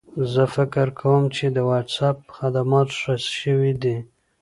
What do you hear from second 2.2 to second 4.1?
خدمات ښه شوي دي.